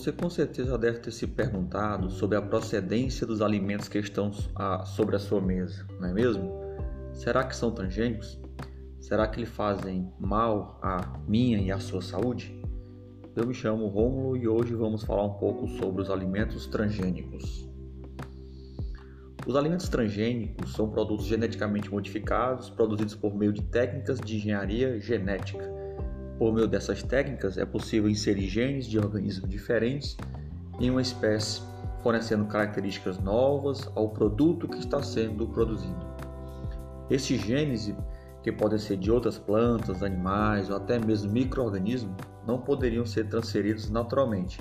[0.00, 4.32] Você com certeza deve ter se perguntado sobre a procedência dos alimentos que estão
[4.86, 6.50] sobre a sua mesa, não é mesmo?
[7.12, 8.40] Será que são transgênicos?
[8.98, 12.58] Será que lhe fazem mal à minha e à sua saúde?
[13.36, 17.68] Eu me chamo Rômulo e hoje vamos falar um pouco sobre os alimentos transgênicos.
[19.46, 25.62] Os alimentos transgênicos são produtos geneticamente modificados produzidos por meio de técnicas de engenharia genética.
[26.40, 30.16] Por meio dessas técnicas é possível inserir genes de organismos diferentes
[30.80, 31.60] em uma espécie,
[32.02, 36.00] fornecendo características novas ao produto que está sendo produzido.
[37.10, 37.94] Esses genes
[38.42, 42.16] que podem ser de outras plantas, animais ou até mesmo microorganismos,
[42.46, 44.58] não poderiam ser transferidos naturalmente.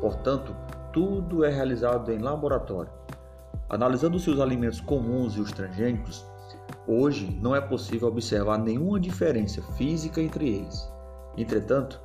[0.00, 0.52] Portanto,
[0.92, 2.90] tudo é realizado em laboratório.
[3.68, 6.26] Analisando-se os alimentos comuns e os transgênicos,
[6.88, 10.99] hoje não é possível observar nenhuma diferença física entre eles.
[11.36, 12.00] Entretanto,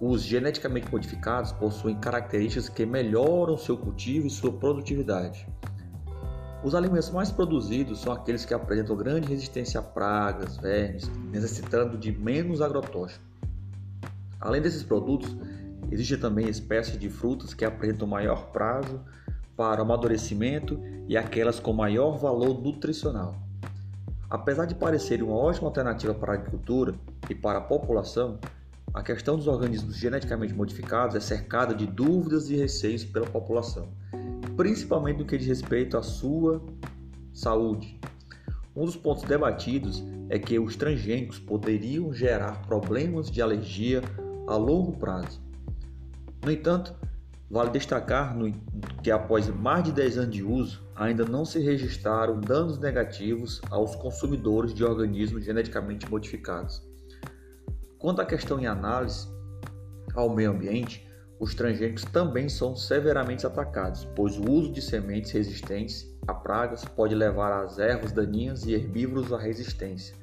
[0.00, 5.46] os geneticamente modificados possuem características que melhoram seu cultivo e sua produtividade.
[6.64, 12.10] Os alimentos mais produzidos são aqueles que apresentam grande resistência a pragas, vermes, necessitando de
[12.10, 13.22] menos agrotóxico.
[14.40, 15.36] Além desses produtos,
[15.90, 19.00] existem também espécies de frutas que apresentam maior prazo
[19.56, 23.43] para amadurecimento e aquelas com maior valor nutricional.
[24.28, 26.94] Apesar de parecer uma ótima alternativa para a agricultura
[27.28, 28.38] e para a população,
[28.92, 33.88] a questão dos organismos geneticamente modificados é cercada de dúvidas e receios pela população
[34.56, 36.62] principalmente no que diz respeito à sua
[37.32, 37.98] saúde.
[38.74, 44.02] Um dos pontos debatidos é que os transgênicos poderiam gerar problemas de alergia
[44.46, 45.40] a longo prazo.
[46.44, 46.94] No entanto,
[47.50, 48.36] vale destacar
[49.02, 53.94] que após mais de 10 anos de uso, ainda não se registraram danos negativos aos
[53.96, 56.82] consumidores de organismos geneticamente modificados.
[57.98, 59.28] Quanto à questão em análise
[60.14, 61.08] ao meio ambiente,
[61.40, 67.14] os transgênicos também são severamente atacados, pois o uso de sementes resistentes a pragas pode
[67.14, 70.16] levar às ervas daninhas e herbívoros à resistência.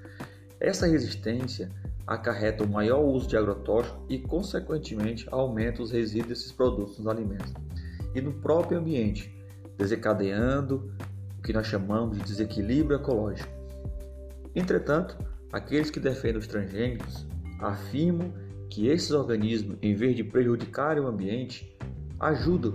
[0.60, 1.70] Essa resistência
[2.14, 7.54] acarreta o maior uso de agrotóxico e, consequentemente, aumenta os resíduos desses produtos nos alimentos
[8.14, 9.34] e no próprio ambiente,
[9.78, 10.92] desencadeando
[11.40, 13.50] o que nós chamamos de desequilíbrio ecológico.
[14.54, 15.18] Entretanto,
[15.54, 17.26] aqueles que defendem os transgênicos
[17.62, 18.34] afirmam
[18.70, 21.74] que esses organismos, em vez de prejudicarem o ambiente,
[22.20, 22.74] ajudam.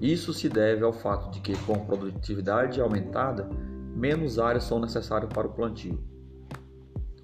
[0.00, 3.48] Isso se deve ao fato de que, com a produtividade aumentada,
[3.94, 6.02] menos áreas são necessárias para o plantio.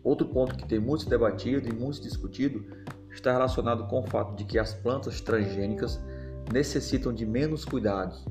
[0.03, 2.65] Outro ponto que tem muito debatido e muito discutido
[3.11, 6.01] está relacionado com o fato de que as plantas transgênicas
[6.53, 8.25] necessitam de menos cuidados,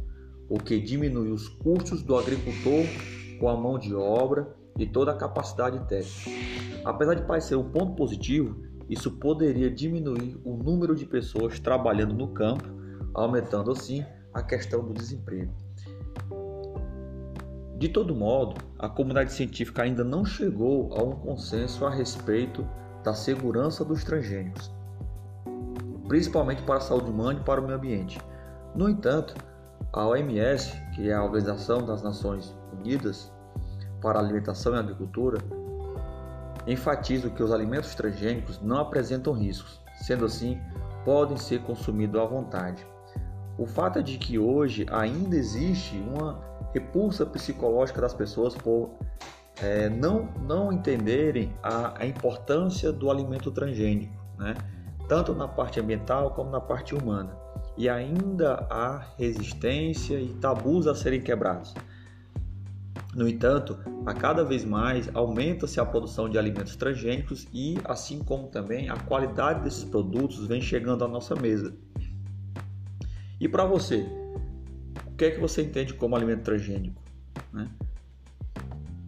[0.50, 2.86] o que diminui os custos do agricultor
[3.40, 6.32] com a mão de obra e toda a capacidade técnica.
[6.86, 8.56] Apesar de parecer um ponto positivo,
[8.90, 12.64] isso poderia diminuir o número de pessoas trabalhando no campo,
[13.14, 15.52] aumentando assim a questão do desemprego.
[17.78, 22.68] De todo modo, a comunidade científica ainda não chegou a um consenso a respeito
[23.04, 24.74] da segurança dos transgênicos,
[26.08, 28.20] principalmente para a saúde humana e para o meio ambiente.
[28.74, 29.36] No entanto,
[29.94, 33.32] a OMS, que é a Organização das Nações Unidas
[34.02, 35.38] para a Alimentação e Agricultura,
[36.66, 40.60] enfatizo que os alimentos transgênicos não apresentam riscos, sendo assim,
[41.06, 42.84] podem ser consumidos à vontade.
[43.56, 48.92] O fato é de que hoje ainda existe uma repulsa psicológica das pessoas por
[49.62, 54.54] é, não, não entenderem a, a, importância do alimento transgênico, né?
[55.08, 57.36] tanto na parte ambiental como na parte humana.
[57.76, 61.74] E ainda há resistência e tabus a serem quebrados.
[63.16, 68.48] No entanto, a cada vez mais aumenta-se a produção de alimentos transgênicos e, assim como
[68.48, 71.76] também, a qualidade desses produtos vem chegando à nossa mesa.
[73.40, 74.06] E para você,
[75.18, 77.02] que é que você entende como alimento transgênico?
[77.52, 77.68] Né?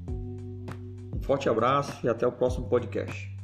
[0.09, 3.38] Um forte abraço e até o próximo podcast.